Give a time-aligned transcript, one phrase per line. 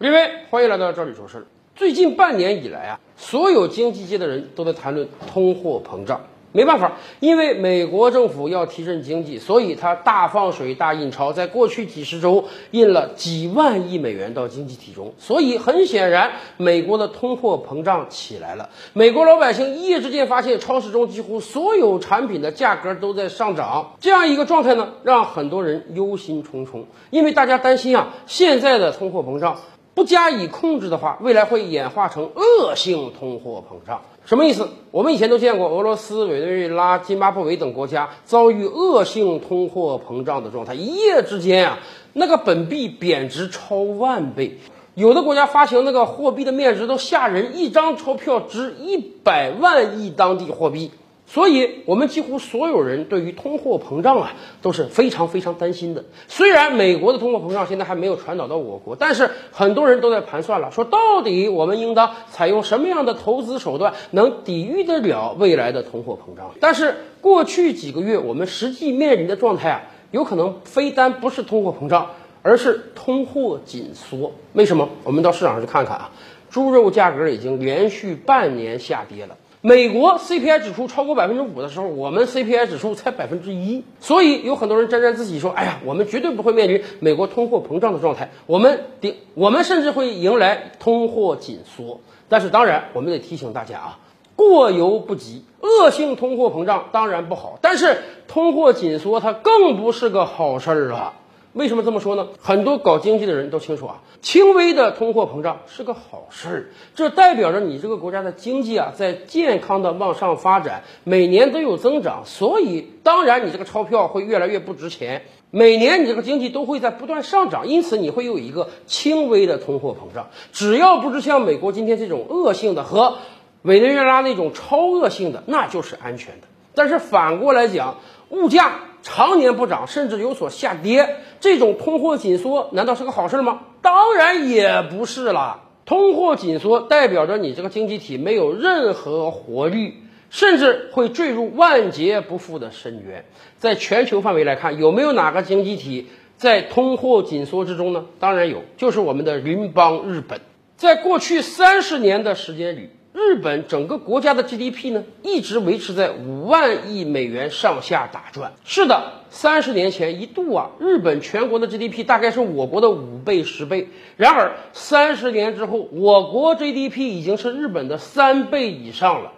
[0.00, 1.46] 李威，欢迎来到这里说事儿。
[1.74, 6.20] 最近半年以来啊，所有经济界的人都在谈论通货膨胀。
[6.52, 15.12] 没办法，因为美国政府要提振经济，所以它大放水、大印钞，在过去几十周印了几万亿美元到经济体中。
[15.18, 18.70] 所以很显然，美国的通货膨胀起来了。
[18.92, 23.96] 美国老百姓一夜之间发现，超市中几乎所有产品的价格都在上涨。
[23.98, 29.58] 这样一个状态呢，让很多人忧心忡忡，因为大家担心啊，现在的通货膨胀。
[29.98, 34.00] 不加以控制的话，未来会演化成恶性通货膨胀。
[34.24, 34.68] 什么意思？
[34.92, 41.80] 我们以前都见过俄罗斯、委内瑞拉、津巴布韦等国家遭遇恶性通货膨胀的状态，一夜之间啊，
[42.12, 44.58] 那个本币贬值超万倍，
[44.94, 50.92] 有的国家发行那个货币的面值都吓人，一张钞票值一百万亿当地货币。
[51.30, 54.32] 所以，我们几乎所有人对于通货膨胀啊
[54.62, 56.06] 都是非常非常担心的。
[56.26, 66.52] 虽然美国的通货膨胀现在还没有传导到我国，但是很多人都在盘算了，说到底我们应当采用什么样的投资手段能抵御得了未来的通货膨胀？
[66.60, 74.32] 但是过去几个月我们实际面临的状态啊，有可能非单不是通货膨胀，而是通货紧缩。
[74.54, 74.88] 为什么？
[75.04, 76.10] 我们到市场上去看看啊，
[76.48, 79.36] 猪肉价格已经连续半年下跌了。
[79.60, 93.98] 美国 CPI 指数超过百分之五的时候，我们 CPI 指数才百分之一，所以有很多人沾沾自喜说：“哎呀，我们绝对不会面临美国通货膨胀的状态，我们顶，我们甚至会迎来通货紧缩。”但是当然，我们得提醒大家啊，
[94.36, 97.98] 过犹不及，恶性通货膨胀当然不好，但是
[98.28, 101.14] 通货紧缩它更不是个好事儿啊。
[101.58, 102.28] 为什么这么说呢？
[102.40, 123.16] 很多搞经济的人都清楚啊，轻微的通货膨胀是个好事儿，这代表着你这个国家的经济啊在健康的往上发展，每年都有增长，所以当然你这个钞票会越来越不值钱，每年你这个经济都会在不断上涨，因此你会有一个轻微的通货膨胀，只要不是像美国今天这种恶性的和
[123.62, 126.46] 委内瑞拉那种超恶性的，那就是安全的。
[126.76, 127.96] 但是反过来讲，
[128.28, 128.84] 物价。
[129.02, 133.60] 常年不涨，甚至有所下跌，这种通货紧缩难道是个好事吗？
[133.82, 135.62] 当然也不是了。
[135.84, 139.94] 通货紧缩代表着你这个经济体没有任何活力，
[140.30, 143.24] 甚至会坠入万劫不复的深渊。
[143.56, 148.04] 在全球范围来看，有没有哪个经济体在通货紧缩之中呢？
[148.18, 150.40] 当然有，就是我们的邻邦日本。
[150.76, 152.90] 在过去三十年的时间里。
[153.20, 158.52] 日本整个国家的 GDP 呢，一直维持在五万亿美元上下打转。
[158.64, 163.88] 是的，三十年前一度啊，日本全国的 GDP 大概是我国的五倍、十倍。
[164.16, 169.32] 然而三十年之后，我国 GDP 已经是日本的三倍以上了。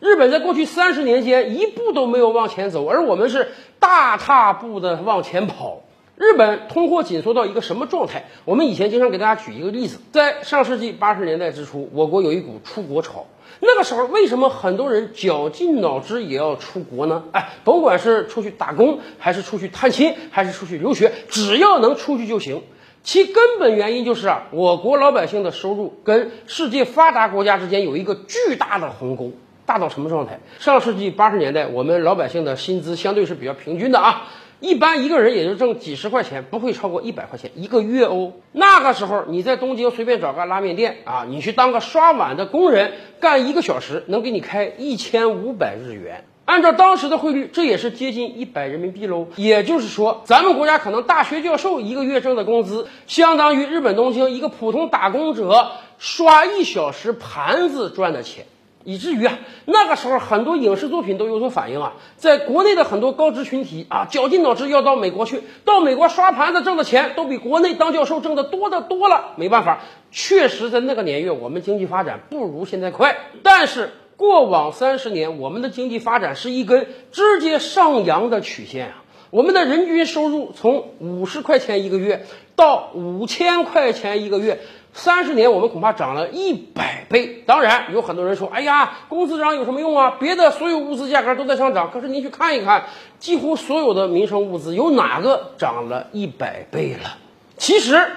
[0.00, 3.48] 日本在过去三十年间一步都没有往前走，而我们是
[3.78, 5.82] 大踏步的往前跑。
[6.16, 8.24] 日本通货紧缩到一个什么状态？
[8.46, 13.26] 我们以前经常给大家举一个例子，在上世纪八十年代之初，我国有一股出国潮。
[13.60, 17.24] 那个时候，为什么很多人绞尽脑汁也要出国呢？
[17.32, 22.62] 哎，甭管是出去打工，还是出去探亲，还是出去留学，只要能出去就行。
[23.02, 29.32] 其根本原因就是啊，我国老百姓的收入跟世界发达国家之间有一个巨大的鸿沟，
[29.66, 30.40] 大到什么状态？
[30.58, 34.28] 上世纪八十年代，我们老百姓的薪资相对是比较平均的啊。
[34.60, 38.32] 一般一个人也就挣几十块钱，不会超过一百块钱一个月哦。
[38.52, 46.24] 那个时候你在东京随便找个拉面店啊，你去当个刷碗的工人，干一个小时能给你开一千五百日元。
[46.46, 49.26] 按照当时的汇率，这也是接近一百人民币喽。
[49.34, 58.46] 也就是说，咱们国家可能大学教授一个月挣的工资，相当于日本东京一个普通打工者刷一小时盘子赚的钱。
[58.86, 69.32] 以至于啊，那个时候很多影视作品都有所反应啊，在国内的很多高知群体啊，绞尽脑汁要到美国去，到美国刷盘子挣的钱都比国内当教授挣的多的多了。
[69.34, 69.80] 没办法，
[70.12, 73.18] 确实在那个年月，我们经济发展不如现在快。
[73.42, 84.60] 但是过往三十年，我们的经济发展是一根直接上扬的曲线啊，我们的人均收入从五十块钱一个月到五千块钱一个月。
[84.96, 87.44] 三十年，我们恐怕涨了一百倍。
[87.46, 90.16] 当然，有很多人说：“哎呀，工资涨有什么用啊？
[90.18, 92.86] 别的所有物资价格都在上涨。”可是您去看一看，
[93.18, 97.18] 几乎所有的民生物资有哪个涨了一百倍了？
[97.58, 98.08] 其实，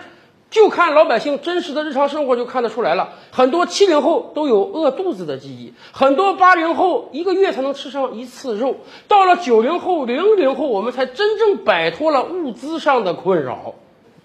[0.50, 3.10] 就看老百姓真实的日常生活就看得出来了。
[3.30, 8.78] 很多七零后都有饿肚子的记忆，很多八零后一个月才能吃上一次肉。
[9.10, 13.76] 到了九零后、零零后，我们才真正摆脱了物资上的困扰。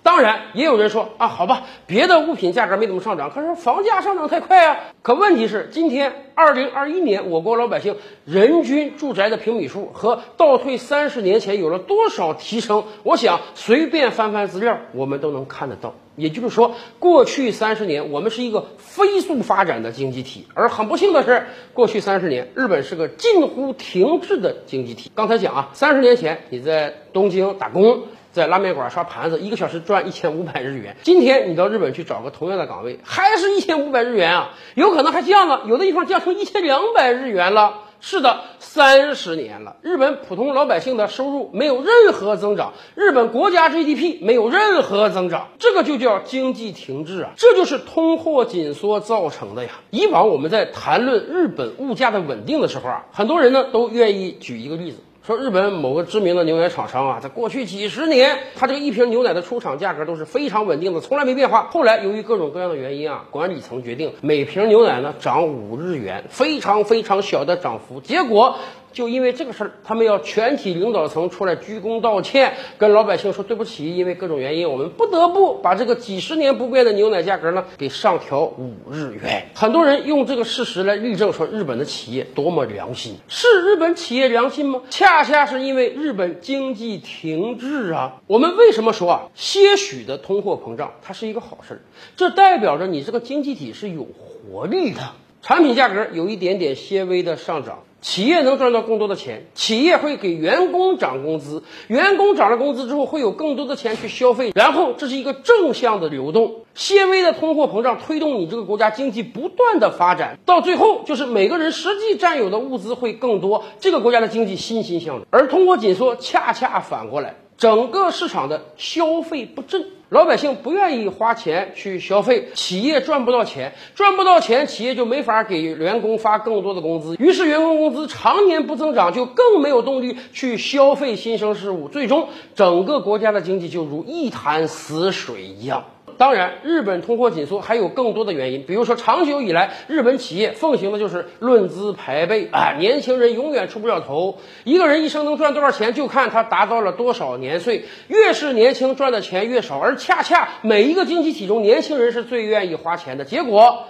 [0.05, 4.77] 当然，也有人说啊，好吧，别的物品价格没怎么上涨，可是房价上涨太快啊。
[5.01, 7.97] 可问题是，今天二零二一年，我国老百姓
[8.27, 12.85] 人均住宅的平米数和倒退三十年前有了多少提升？
[13.03, 15.95] 我想随便翻翻资料，我们都能看得到。
[16.17, 25.11] 也就是说，过去三十年，我们是一个飞速发展的经济体，而很不幸的是，过去三十年，日本是个近乎停滞的经济体。
[25.15, 28.03] 刚才讲啊，三十年前你在东京打工。
[28.35, 30.97] 在拉面馆刷盘子，一个小时赚一千五百日元。
[31.05, 34.51] 今天你到日本去找个同样的岗位，还是一千五百日元啊？
[34.75, 37.83] 有可能还降了，有的地方降成一千两百日元了。
[38.01, 47.31] 是的，三十年了，日本普通老百姓的收入没有任何增长，日本国家 GDP 没有任何增长，这个就叫经济停滞啊！
[47.37, 49.71] 这就是通货紧缩造成的呀。
[49.91, 54.99] 以往我们在谈论日本物价的稳定的时候啊，很多人呢都愿意举一个例子。
[55.27, 61.71] 说日本某个知名的牛奶厂商啊，在过去几十年，它这个一瓶牛奶的出厂价格都是非常稳定的，从来没变化。
[61.71, 68.03] 后来由于各种各样的原因啊，管理层决定每瓶牛奶呢涨五日元，非常非常小的涨幅。
[68.03, 68.59] 结果。
[68.95, 79.49] 就因为这个事儿，他们要全体领导层出来鞠躬道歉，跟老百姓说对不起，因为各种原因，我们不得不把这个几十年不变的牛奶价格呢给上调五日元。
[79.53, 84.81] 很多人用这个事实来例证，说日本的企业多么良心，是日本企业良心吗？
[84.91, 88.23] 恰恰是因为日本经济停滞啊。
[88.29, 91.81] 我们为什么说啊，些许的通货膨胀它是一个好事儿？
[92.17, 95.01] 这代表着你这个经济体是有活力的，
[95.43, 97.81] 产品价格有一点点些微的上涨。
[98.05, 106.57] 企业能赚到更多的钱，企业会给员工涨工资，员工涨了工资之后会有更多的钱去消费，然后这是一个正向的流动。
[106.75, 115.27] 些微的通货膨胀推动你这个国家经济不断的发展，到最后就是每个人实际占有的物资会更多，这个国家的经济欣欣向荣。
[115.31, 117.35] 而通货紧缩恰恰反过来。
[117.57, 135.85] 整个市场的消费不振，老百姓不愿意花钱去消费，企业赚不到钱，赚不到钱，企业就没法给员工发更多的工资，于是员工工资常年不增长，就更没有动力去消费新生事物，最终整个国家的经济就如一潭死水一样。
[136.17, 144.39] 当然，日本通货紧缩还有更多的原因，比如说，长久以来，日本企业奉行的就是论资排辈啊，年轻人永远出不了头。
[144.65, 147.85] 一个人一生能赚多少钱，就看他达到了多少年岁。
[148.09, 153.25] 越是年轻，赚的钱越少，而恰恰每一个经济体中，年轻人是最愿意花钱的。
[153.25, 153.85] 结果，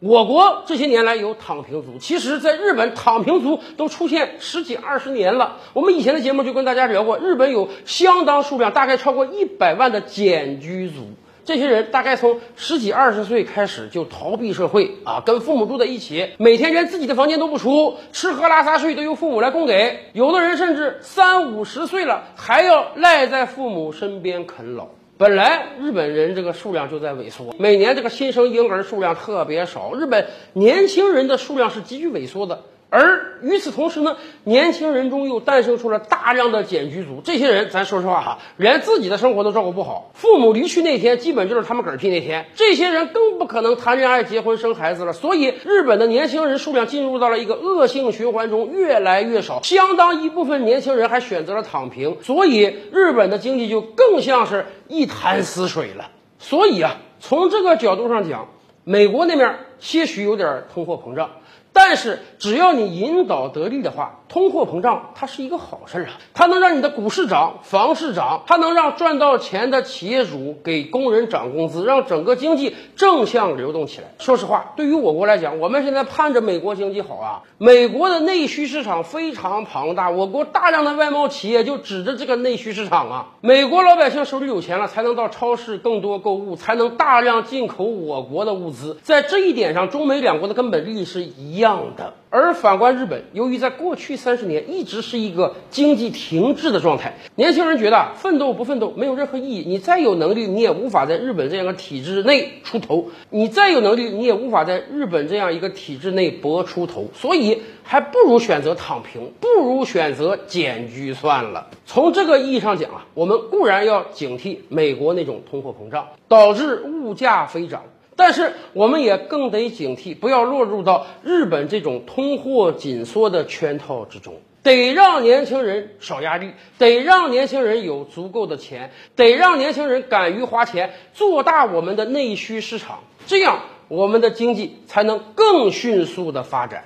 [0.00, 5.58] 我国这些年来有躺平族，其实在日本，躺平族都出现十几二十年了。
[5.74, 11.12] 我们以前的节目就跟大家聊过，日本有相当数量，大概超过一百万的简居族。
[11.44, 19.98] 这些人大概从十几二十岁开始就逃避社会啊，跟父母住在一起，每天连自己的房间都不出，吃喝拉撒睡都由父母来供给。
[20.12, 24.86] 有的人甚至三五十岁了还要赖在父母身边啃老。
[25.18, 32.62] 本来日本人这个数量就在萎缩，每年这个新生婴儿数量特别少，日本年轻人的数量是急剧萎缩的。
[32.94, 37.22] 而与此同时呢，年轻人中又诞生出了大量的简居族。
[37.24, 42.44] 这些人，咱说实话哈，连自己的生活都照顾不好，父母离去那天，基本就是他们嗝屁那天。
[42.54, 45.14] 这些人更不可能谈恋爱、结婚、生孩子了。
[45.14, 49.62] 所以，日本的年轻人数量进入到了一个恶性循环中，越来越少。
[49.62, 56.10] 相当一部分年轻人还选择了躺平，所以日本的经济就更像是一潭死水了。
[56.38, 58.48] 所以啊，从这个角度上讲，
[58.84, 61.30] 美国那面些许有点通货膨胀。
[61.72, 74.08] 但是只要你引导得力的话，通货膨胀它是一个好事儿啊，它能让你的股市涨，房市涨，它能让赚到钱的企业主给工人涨工资，让整个经济正向流动起来。
[74.18, 83.28] 说实话，对于我国来讲，我们现在盼着美国经济好啊，美国的内需市场非常庞大，我国大量的外贸企业就指着这个内需市场啊。
[83.40, 88.98] 美国老百姓手里有钱了，才能到超市更多购物，才能大量进口我国的物资。
[89.02, 91.52] 在这一点上，中美两国的根本利益是一。
[91.52, 99.64] 样的，而反观日本，由于在过去三十年一直是一个经济停滞的状态，年轻人觉得奋斗不奋斗没有任何意义。
[99.66, 107.10] 你再有能力，你也无法在日本这样的体制内出头；你再有能力，你也无法在日本这样一个体制内搏出头。
[107.12, 111.68] 所以，还不如选择躺平，不如选择减居算了。
[111.84, 117.82] 从这个意义上讲啊，我们固然要警惕美国那种通货膨胀导致物价飞涨。
[118.24, 124.40] 但是我们也更得警惕，不要落入到日本这种通货紧缩的圈套之中。
[124.62, 136.84] 得让年轻人少压力，得让年轻人有足够的钱，得让年轻人敢于花钱，做大我们的内需市场，这样我们的经济才能更迅速的发展。